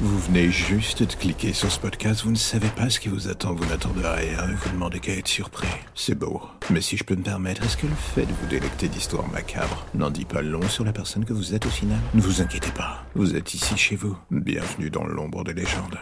[0.00, 3.26] Vous venez juste de cliquer sur ce podcast, vous ne savez pas ce qui vous
[3.26, 5.66] attend, vous n'attendez rien et vous demandez qu'à être surpris.
[5.96, 6.40] C'est beau.
[6.70, 9.84] Mais si je peux me permettre, est-ce que le fait de vous délecter d'histoires macabres
[9.94, 11.98] n'en dit pas long sur la personne que vous êtes au final?
[12.14, 14.16] Ne vous inquiétez pas, vous êtes ici chez vous.
[14.30, 15.98] Bienvenue dans l'ombre des légendes.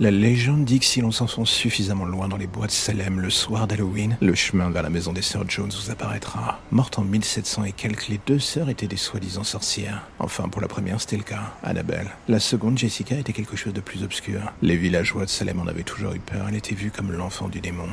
[0.00, 3.30] La légende dit que si l'on s'enfonce suffisamment loin dans les bois de Salem le
[3.30, 6.60] soir d'Halloween, le chemin vers la maison des sœurs Jones vous apparaîtra.
[6.70, 10.06] Mortes en 1700 et quelques, les deux sœurs étaient des soi-disant sorcières.
[10.20, 12.06] Enfin, pour la première, c'était le cas, Annabelle.
[12.28, 14.40] La seconde, Jessica, était quelque chose de plus obscur.
[14.62, 17.60] Les villageois de Salem en avaient toujours eu peur, elle était vue comme l'enfant du
[17.60, 17.88] démon.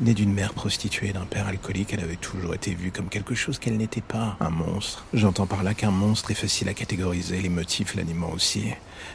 [0.00, 3.34] Née d'une mère prostituée et d'un père alcoolique, elle avait toujours été vue comme quelque
[3.34, 5.04] chose qu'elle n'était pas, un monstre.
[5.12, 8.70] J'entends par là qu'un monstre est facile à catégoriser, les motifs l'animant aussi.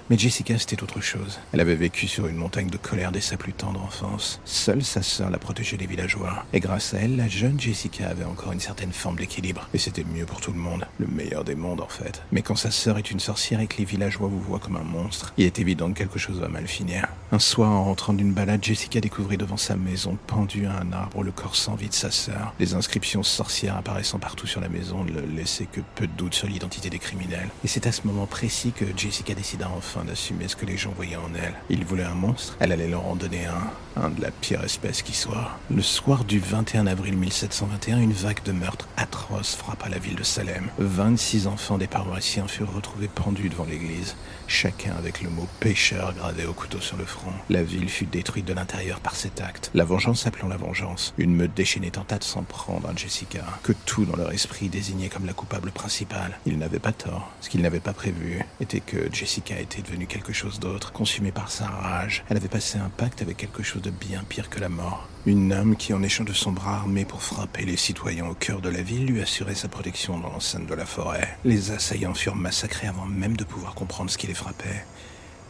[0.09, 1.40] Mais Jessica, c'était autre chose.
[1.52, 4.40] Elle avait vécu sur une montagne de colère dès sa plus tendre enfance.
[4.45, 6.45] Seule sa sœur la protégeait des villageois.
[6.54, 9.68] Et grâce à elle, la jeune Jessica avait encore une certaine forme d'équilibre.
[9.73, 10.88] Et c'était mieux pour tout le monde.
[10.99, 12.21] Le meilleur des mondes, en fait.
[12.32, 14.84] Mais quand sa sœur est une sorcière et que les villageois vous voient comme un
[14.84, 17.07] monstre, il est évident que quelque chose va mal finir.
[17.38, 21.21] Un soir, en rentrant d'une balade, Jessica découvrit devant sa maison, pendu à un arbre,
[21.21, 22.55] le corps sans vie de sa sœur.
[22.60, 26.48] Les inscriptions sorcières apparaissant partout sur la maison ne laissaient que peu de doute sur
[26.48, 27.49] l'identité des criminels.
[27.63, 30.93] Et c'est à ce moment précis que Jessica décida enfin d'assumer ce que les gens
[30.96, 31.54] voyaient en elle.
[31.70, 35.04] Ils voulaient un monstre, elle allait leur en donner un, un de la pire espèce
[35.04, 35.52] qui soit.
[35.70, 40.24] Le soir du 21 avril 1721, une vague de meurtres atroces frappa la ville de
[40.24, 40.70] Salem.
[40.80, 44.15] 26 enfants des paroissiens furent retrouvés pendus devant l'église,
[44.48, 47.27] chacun avec le mot pécheur gravé au couteau sur le front.
[47.50, 51.14] La ville fut détruite de l'intérieur par cet acte, la vengeance appelant la vengeance.
[51.18, 55.10] Une meute déchaînée tenta de s'en prendre à Jessica, que tout dans leur esprit désignait
[55.10, 56.40] comme la coupable principale.
[56.46, 57.32] Ils n'avaient pas tort.
[57.42, 61.52] Ce qu'ils n'avaient pas prévu était que Jessica était devenue quelque chose d'autre, consumée par
[61.52, 62.24] sa rage.
[62.30, 65.08] Elle avait passé un pacte avec quelque chose de bien pire que la mort.
[65.25, 68.62] Une âme qui, en échange de son bras armé pour frapper les citoyens au cœur
[68.62, 71.38] de la ville, lui assurait sa protection dans l'enceinte de la forêt.
[71.44, 74.86] Les assaillants furent massacrés avant même de pouvoir comprendre ce qui les frappait.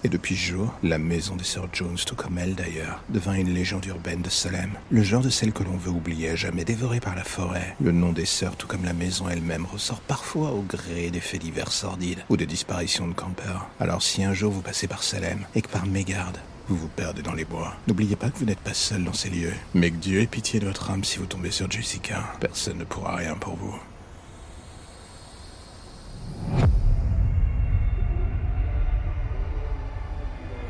[0.04, 3.54] Et depuis ce jour, la maison des sœurs Jones, tout comme elle d'ailleurs, devint une
[3.54, 4.72] légende urbaine de Salem.
[4.92, 7.76] Le genre de celle que l'on veut oublier, jamais dévorée par la forêt.
[7.82, 11.42] Le nom des sœurs, tout comme la maison elle-même, ressort parfois au gré des faits
[11.42, 13.68] divers sordides ou des disparitions de campeurs.
[13.80, 16.38] Alors si un jour vous passez par Salem et que par mégarde,
[16.68, 17.76] vous vous perdez dans les bois.
[17.88, 20.60] N'oubliez pas que vous n'êtes pas seul dans ces lieux, mais que Dieu ait pitié
[20.60, 22.24] de votre âme si vous tombez sur Jessica.
[22.40, 23.76] Personne ne pourra rien pour vous.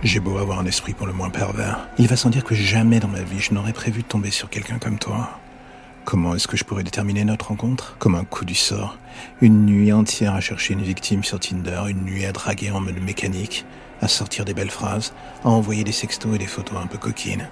[0.04, 1.90] J'ai beau avoir un esprit pour le moins pervers.
[1.98, 4.48] Il va sans dire que jamais dans ma vie je n'aurais prévu de tomber sur
[4.48, 5.40] quelqu'un comme toi.
[6.06, 7.96] Comment est-ce que je pourrais déterminer notre rencontre?
[7.98, 9.00] Comme un coup du sort.
[9.42, 13.02] Une nuit entière à chercher une victime sur Tinder, une nuit à draguer en mode
[13.02, 13.66] mécanique,
[14.00, 15.14] à sortir des belles phrases,
[15.44, 17.50] à envoyer des sextos et des photos un peu coquines.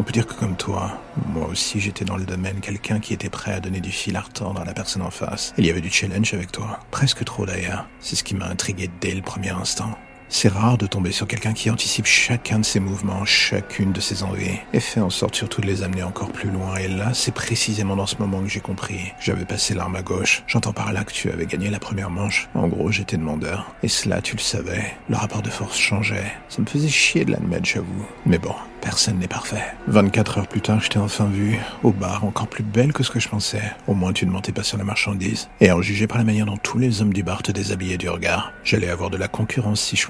[0.00, 1.00] On peut dire que comme toi,
[1.32, 4.20] moi aussi j'étais dans le domaine quelqu'un qui était prêt à donner du fil à
[4.20, 5.54] retordre à la personne en face.
[5.58, 6.80] Il y avait du challenge avec toi.
[6.90, 7.86] Presque trop d'ailleurs.
[8.00, 9.96] C'est ce qui m'a intrigué dès le premier instant.
[10.30, 14.22] C'est rare de tomber sur quelqu'un qui anticipe chacun de ses mouvements, chacune de ses
[14.22, 16.76] envies, et fait en sorte surtout de les amener encore plus loin.
[16.76, 19.12] Et là, c'est précisément dans ce moment que j'ai compris.
[19.20, 20.42] J'avais passé l'arme à gauche.
[20.46, 22.48] J'entends par là que tu avais gagné la première manche.
[22.54, 23.72] En gros, j'étais demandeur.
[23.82, 24.94] Et cela, tu le savais.
[25.08, 26.32] Le rapport de force changeait.
[26.48, 28.06] Ça me faisait chier de l'admettre, j'avoue.
[28.26, 29.62] Mais bon, Personne n'est parfait.
[29.88, 33.10] 24 heures plus tard, je t'ai enfin vu, au bar, encore plus belle que ce
[33.10, 33.62] que je pensais.
[33.86, 35.48] Au moins, tu ne mentais pas sur la marchandise.
[35.60, 38.08] Et en juger par la manière dont tous les hommes du bar te déshabillaient du
[38.08, 40.06] regard, j'allais avoir de la concurrence si je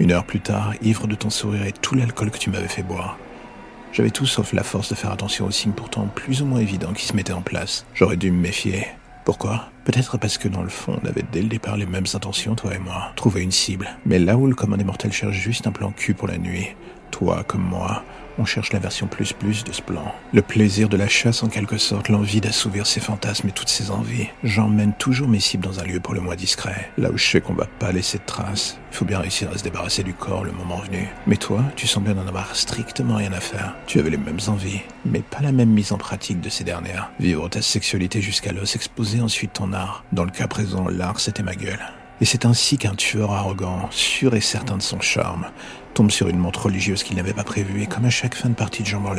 [0.00, 2.82] Une heure plus tard, ivre de ton sourire et tout l'alcool que tu m'avais fait
[2.82, 3.18] boire.
[3.92, 6.92] J'avais tout sauf la force de faire attention aux signes pourtant plus ou moins évidents
[6.92, 7.86] qui se mettaient en place.
[7.94, 8.86] J'aurais dû me méfier.
[9.24, 9.70] Pourquoi?
[9.88, 12.74] Peut-être parce que dans le fond, on avait dès le départ les mêmes intentions, toi
[12.74, 13.10] et moi.
[13.16, 13.88] Trouver une cible.
[14.04, 16.76] Mais là où le commun des mortels cherche juste un plan cul pour la nuit,
[17.10, 18.04] toi comme moi,
[18.38, 20.14] on cherche la version plus plus de ce plan.
[20.32, 23.90] Le plaisir de la chasse en quelque sorte, l'envie d'assouvir ses fantasmes et toutes ses
[23.90, 24.28] envies.
[24.44, 27.40] J'emmène toujours mes cibles dans un lieu pour le moins discret, là où je sais
[27.40, 28.78] qu'on va pas laisser de traces.
[28.92, 31.08] Il faut bien réussir à se débarrasser du corps le moment venu.
[31.26, 33.74] Mais toi, tu semblais n'en avoir strictement rien à faire.
[33.86, 37.10] Tu avais les mêmes envies, mais pas la même mise en pratique de ces dernières.
[37.20, 39.72] Vivre ta sexualité jusqu'à l'os, exposer ensuite ton
[40.12, 41.80] Dans le cas présent, l'art c'était ma gueule.
[42.20, 45.46] Et c'est ainsi qu'un tueur arrogant, sûr et certain de son charme,
[45.94, 48.54] tombe sur une montre religieuse qu'il n'avait pas prévue et comme à chaque fin de
[48.54, 49.14] partie de jambes en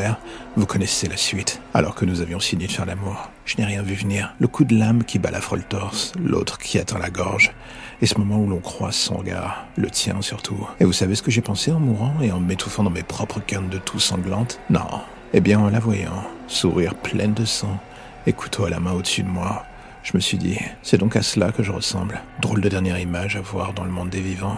[0.57, 1.61] vous connaissez la suite.
[1.73, 4.33] Alors que nous avions signé de faire l'amour, je n'ai rien vu venir.
[4.39, 7.53] Le coup de lame qui balafre le torse, l'autre qui atteint la gorge,
[8.01, 10.67] et ce moment où l'on croise son regard, le tien surtout.
[10.81, 13.39] Et vous savez ce que j'ai pensé en mourant et en m'étouffant dans mes propres
[13.39, 14.59] cannes de toux sanglantes?
[14.69, 14.87] Non.
[15.31, 17.79] Eh bien, en la voyant, sourire pleine de sang,
[18.25, 19.65] et couteau à la main au-dessus de moi,
[20.03, 22.21] je me suis dit, c'est donc à cela que je ressemble.
[22.41, 24.57] Drôle de dernière image à voir dans le monde des vivants.